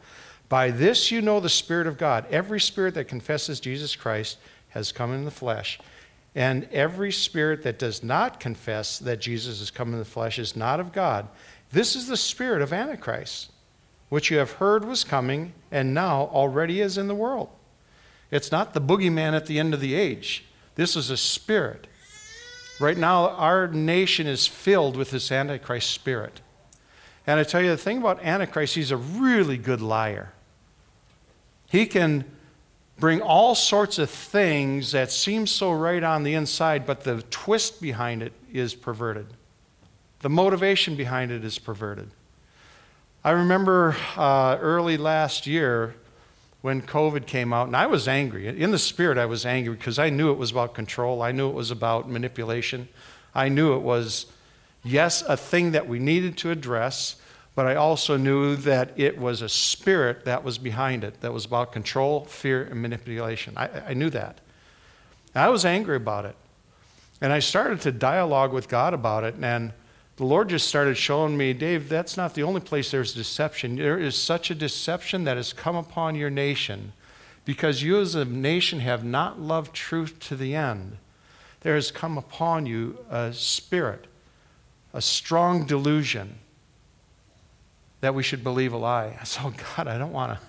[0.48, 2.26] By this you know the Spirit of God.
[2.30, 4.38] Every spirit that confesses Jesus Christ
[4.70, 5.80] has come in the flesh.
[6.36, 10.56] And every spirit that does not confess that Jesus has come in the flesh is
[10.56, 11.28] not of God.
[11.72, 13.52] This is the spirit of Antichrist,
[14.12, 17.48] which you have heard was coming and now already is in the world.
[18.30, 20.44] It's not the boogeyman at the end of the age.
[20.76, 21.88] This is a spirit.
[22.82, 26.42] Right now, our nation is filled with this Antichrist spirit.
[27.26, 30.34] And I tell you, the thing about Antichrist, he's a really good liar.
[31.70, 32.26] He can
[33.00, 37.82] bring all sorts of things that seem so right on the inside, but the twist
[37.82, 39.28] behind it is perverted.
[40.20, 42.12] The motivation behind it is perverted.
[43.24, 45.94] I remember uh, early last year
[46.62, 48.48] when COVID came out, and I was angry.
[48.48, 51.22] In the spirit, I was angry because I knew it was about control.
[51.22, 52.88] I knew it was about manipulation.
[53.36, 54.26] I knew it was,
[54.84, 57.18] yes, a thing that we needed to address,
[57.54, 61.46] but I also knew that it was a spirit that was behind it, that was
[61.46, 63.54] about control, fear, and manipulation.
[63.56, 64.40] I, I knew that.
[65.36, 66.36] And I was angry about it.
[67.22, 69.74] And I started to dialogue with God about it, and
[70.18, 73.78] the Lord just started showing me, Dave, that's not the only place there's deception.
[73.78, 76.94] There is such a deception that has come upon your nation
[77.46, 80.98] because you as a nation have not loved truth to the end.
[81.62, 84.06] There has come upon you a spirit,
[84.94, 86.40] a strong delusion
[88.02, 89.18] that we should believe a lie.
[89.22, 90.48] I said, Oh God, I don't want to.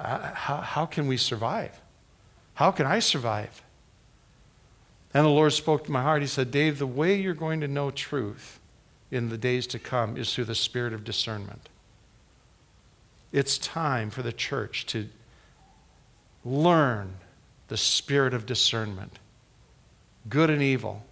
[0.00, 1.78] How, how can we survive?
[2.54, 3.62] How can I survive?
[5.12, 6.22] And the Lord spoke to my heart.
[6.22, 8.60] He said, Dave, the way you're going to know truth
[9.10, 11.68] in the days to come is through the spirit of discernment.
[13.32, 15.08] It's time for the church to
[16.44, 17.14] learn
[17.68, 19.18] the spirit of discernment,
[20.28, 21.04] good and evil.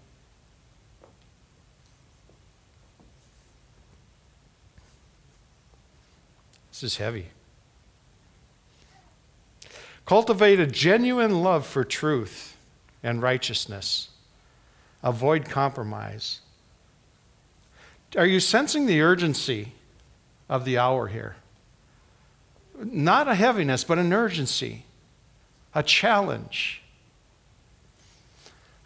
[6.71, 7.27] This is heavy.
[10.07, 12.48] Cultivate a genuine love for truth
[13.03, 14.11] and righteousness.
[15.03, 16.41] Avoid compromise.
[18.17, 19.73] Are you sensing the urgency
[20.49, 21.37] of the hour here?
[22.81, 24.85] Not a heaviness, but an urgency,
[25.75, 26.83] a challenge.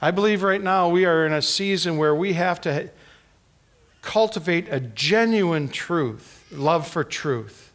[0.01, 2.91] I believe right now we are in a season where we have to
[4.01, 7.73] cultivate a genuine truth, love for truth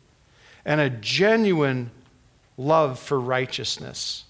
[0.68, 1.90] and a genuine
[2.58, 4.26] love for righteousness.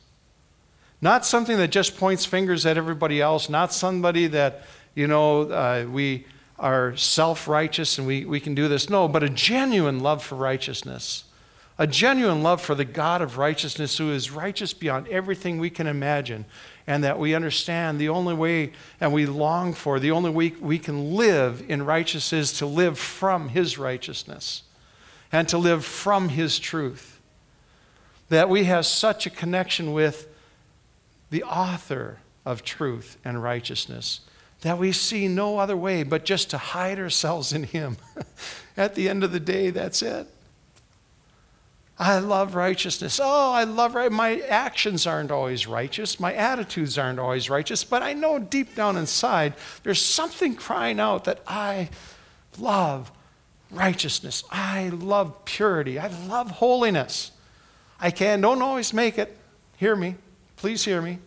[1.01, 4.63] Not something that just points fingers at everybody else, not somebody that,
[4.95, 6.25] you know, uh, we
[6.57, 8.89] are self righteous and we, we can do this.
[8.89, 11.23] No, but a genuine love for righteousness.
[11.79, 15.85] A genuine love for the God of righteousness who is righteous beyond everything we can
[15.85, 16.45] imagine.
[16.87, 20.79] And that we understand the only way and we long for, the only way we
[20.79, 24.63] can live in righteousness is to live from his righteousness
[25.31, 27.19] and to live from His truth.
[28.29, 30.27] That we have such a connection with
[31.29, 34.21] the author of truth and righteousness
[34.61, 37.97] that we see no other way but just to hide ourselves in Him.
[38.77, 40.27] At the end of the day, that's it.
[41.99, 43.19] I love righteousness.
[43.21, 44.11] Oh, I love right.
[44.11, 46.19] My actions aren't always righteous.
[46.19, 47.83] My attitudes aren't always righteous.
[47.83, 51.89] But I know deep down inside, there's something crying out that I
[52.59, 53.11] love
[53.71, 54.43] righteousness.
[54.51, 55.97] I love purity.
[55.97, 57.31] I love holiness.
[57.99, 59.35] I can don't always make it.
[59.77, 60.15] Hear me.
[60.57, 61.19] Please hear me.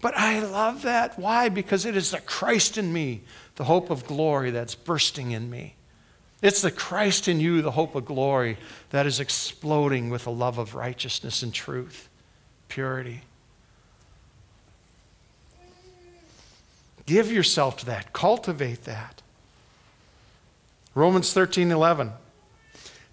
[0.00, 1.18] But I love that.
[1.18, 1.48] Why?
[1.48, 3.22] Because it is the Christ in me,
[3.56, 5.76] the hope of glory that's bursting in me.
[6.42, 8.58] It's the Christ in you, the hope of glory,
[8.90, 12.10] that is exploding with a love of righteousness and truth,
[12.68, 13.22] purity.
[17.06, 19.22] Give yourself to that, cultivate that.
[20.94, 22.12] Romans 13 11.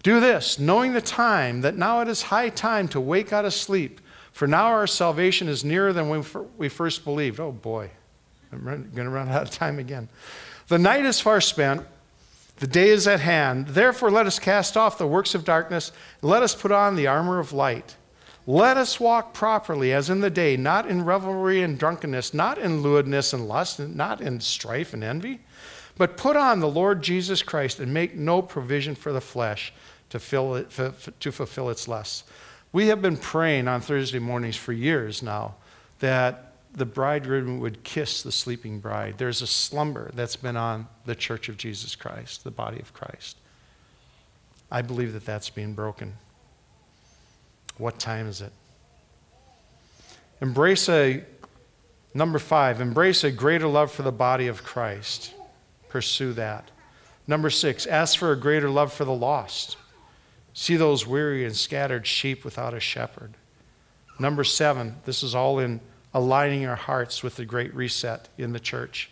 [0.03, 3.53] Do this, knowing the time, that now it is high time to wake out of
[3.53, 4.01] sleep,
[4.32, 6.25] for now our salvation is nearer than when
[6.57, 7.39] we first believed.
[7.39, 7.89] Oh boy,
[8.51, 10.09] I'm going to run out of time again.
[10.67, 11.86] The night is far spent,
[12.57, 13.69] the day is at hand.
[13.69, 17.39] Therefore, let us cast off the works of darkness, let us put on the armor
[17.39, 17.95] of light.
[18.47, 22.82] Let us walk properly as in the day, not in revelry and drunkenness, not in
[22.82, 25.41] lewdness and lust, not in strife and envy
[26.01, 29.71] but put on the Lord Jesus Christ and make no provision for the flesh
[30.09, 30.71] to, it,
[31.19, 32.23] to fulfill its lusts.
[32.74, 35.55] We have been praying on Thursday mornings for years now
[35.99, 39.17] that the bridegroom would kiss the sleeping bride.
[39.17, 43.38] There's a slumber that's been on the church of Jesus Christ, the body of Christ.
[44.72, 46.13] I believe that that's being broken.
[47.78, 48.53] What time is it?
[50.39, 51.26] Embrace a,
[52.13, 55.34] number five, embrace a greater love for the body of Christ.
[55.89, 56.72] Pursue that.
[57.28, 59.76] Number six, ask for a greater love for the lost.
[60.54, 63.34] See those weary and scattered sheep without a shepherd.
[64.20, 65.80] Number seven, this is all in
[66.14, 69.10] aligning our hearts with the great reset in the church.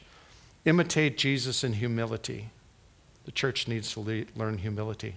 [0.65, 2.49] Imitate Jesus in humility.
[3.25, 5.15] The church needs to le- learn humility.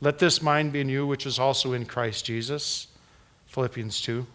[0.00, 2.88] Let this mind be in you, which is also in Christ Jesus.
[3.46, 4.26] Philippians 2.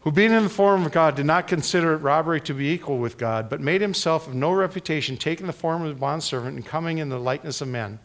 [0.00, 2.98] Who, being in the form of God, did not consider it robbery to be equal
[2.98, 6.64] with God, but made himself of no reputation, taking the form of a bondservant and
[6.64, 7.98] coming in the likeness of men.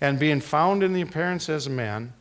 [0.00, 2.14] And being found in the appearance as a man,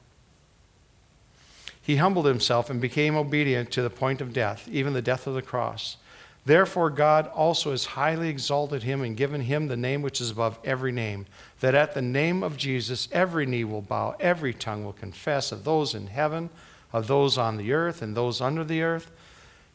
[1.81, 5.33] he humbled himself and became obedient to the point of death, even the death of
[5.33, 5.97] the cross.
[6.45, 10.59] Therefore, God also has highly exalted him and given him the name which is above
[10.63, 11.25] every name,
[11.59, 15.63] that at the name of Jesus every knee will bow, every tongue will confess of
[15.63, 16.49] those in heaven,
[16.91, 19.11] of those on the earth, and those under the earth,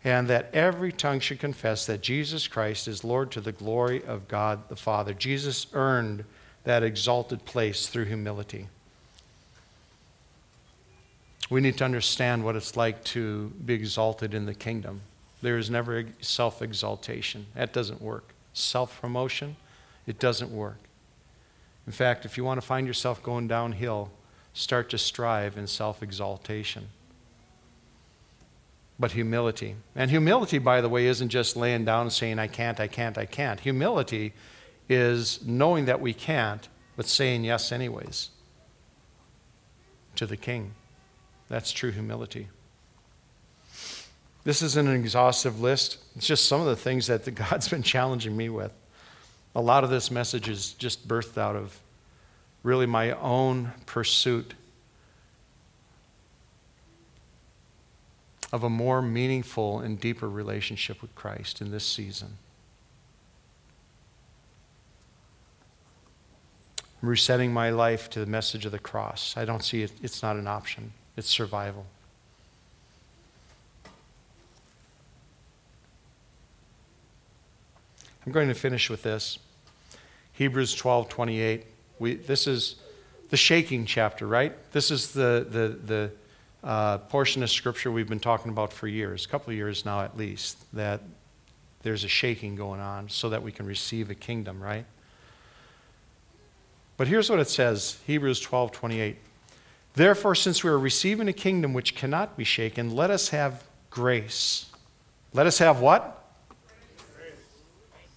[0.02, 4.28] and that every tongue should confess that Jesus Christ is Lord to the glory of
[4.28, 5.14] God the Father.
[5.14, 6.24] Jesus earned
[6.64, 8.68] that exalted place through humility.
[11.50, 15.02] We need to understand what it's like to be exalted in the kingdom.
[15.42, 17.46] There is never self exaltation.
[17.54, 18.32] That doesn't work.
[18.54, 19.56] Self promotion,
[20.06, 20.78] it doesn't work.
[21.86, 24.10] In fact, if you want to find yourself going downhill,
[24.54, 26.88] start to strive in self exaltation.
[28.98, 29.74] But humility.
[29.94, 33.18] And humility, by the way, isn't just laying down and saying, I can't, I can't,
[33.18, 33.60] I can't.
[33.60, 34.32] Humility
[34.88, 38.30] is knowing that we can't, but saying yes anyways
[40.16, 40.72] to the king.
[41.48, 42.48] That's true humility.
[44.44, 45.98] This isn't an exhaustive list.
[46.16, 48.72] It's just some of the things that the God's been challenging me with.
[49.56, 51.80] A lot of this message is just birthed out of
[52.62, 54.54] really my own pursuit
[58.52, 62.38] of a more meaningful and deeper relationship with Christ in this season.
[67.06, 69.34] Resetting my life to the message of the cross.
[69.36, 71.86] I don't see it, it's not an option, it's survival.
[78.26, 79.38] I'm going to finish with this.
[80.32, 81.66] Hebrews 12 28.
[81.98, 82.76] We, this is
[83.30, 84.52] the shaking chapter, right?
[84.72, 86.10] This is the, the, the
[86.66, 90.00] uh, portion of Scripture we've been talking about for years, a couple of years now
[90.00, 91.00] at least, that
[91.82, 94.86] there's a shaking going on so that we can receive a kingdom, right?
[96.96, 99.16] But here's what it says Hebrews 12 28.
[99.94, 104.66] Therefore, since we are receiving a kingdom which cannot be shaken, let us have grace.
[105.32, 106.20] Let us have what?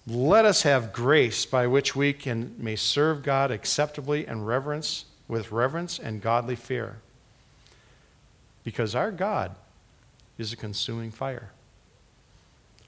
[0.06, 5.52] Let us have grace by which we can may serve God acceptably and reverence with
[5.52, 6.96] reverence and godly fear.
[8.64, 9.54] Because our God
[10.38, 11.50] is a consuming fire.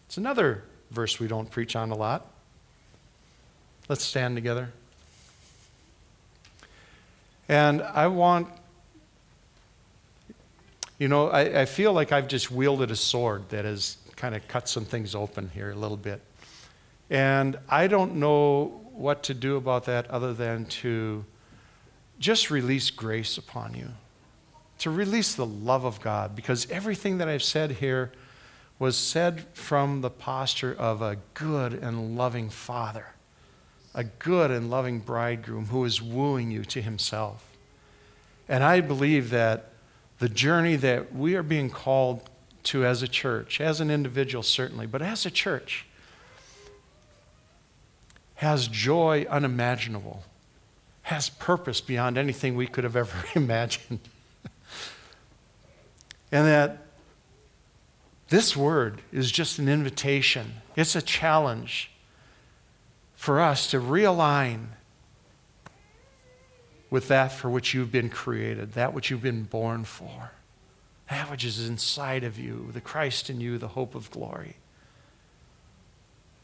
[0.07, 2.27] It's another verse we don't preach on a lot.
[3.89, 4.71] Let's stand together.
[7.51, 8.47] And I want,
[11.01, 14.47] you know, I, I feel like I've just wielded a sword that has kind of
[14.47, 16.21] cut some things open here a little bit.
[17.11, 21.25] And I don't know what to do about that other than to
[22.21, 23.89] just release grace upon you,
[24.79, 28.13] to release the love of God, because everything that I've said here
[28.79, 33.07] was said from the posture of a good and loving father,
[33.95, 37.45] a good and loving bridegroom who is wooing you to himself.
[38.49, 39.67] And I believe that
[40.19, 42.29] the journey that we are being called
[42.65, 45.87] to as a church, as an individual certainly, but as a church,
[48.37, 50.25] has joy unimaginable,
[51.03, 54.01] has purpose beyond anything we could have ever imagined.
[56.31, 56.79] and that
[58.29, 61.90] this word is just an invitation, it's a challenge
[63.21, 64.69] for us to realign
[66.89, 70.31] with that for which you've been created, that which you've been born for,
[71.11, 74.57] that which is inside of you, the Christ in you, the hope of glory.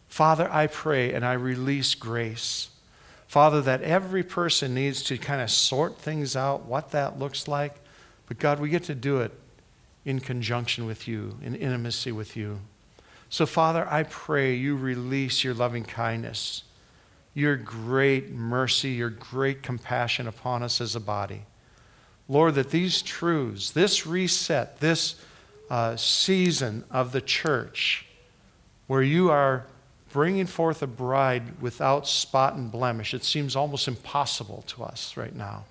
[0.06, 2.68] Father, I pray and I release grace.
[3.26, 7.74] Father, that every person needs to kind of sort things out, what that looks like.
[8.26, 9.32] But God, we get to do it
[10.04, 12.60] in conjunction with you, in intimacy with you.
[13.30, 16.62] So, Father, I pray you release your loving kindness,
[17.36, 21.42] your great mercy, your great compassion upon us as a body.
[22.30, 25.16] Lord, that these truths, this reset, this
[25.68, 28.06] uh, season of the church,
[28.86, 29.66] where you are
[30.14, 33.12] bringing forth a bride without spot and blemish.
[33.12, 35.66] It seems almost impossible to us right now.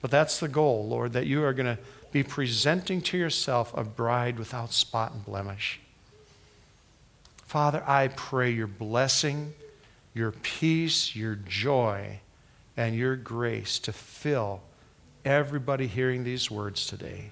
[0.00, 3.84] But that's the goal, Lord, that you are going to be presenting to yourself a
[3.84, 5.80] bride without spot and blemish.
[7.44, 9.52] Father, I pray your blessing,
[10.14, 12.20] your peace, your joy,
[12.76, 14.62] and your grace to fill
[15.24, 17.30] everybody hearing these words today.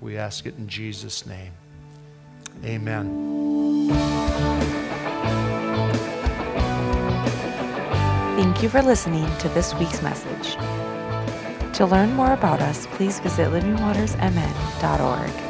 [0.00, 1.52] We ask it in Jesus' name.
[2.64, 3.88] Amen.
[8.36, 10.54] Thank you for listening to this week's message.
[11.74, 15.49] To learn more about us, please visit livingwatersmn.org.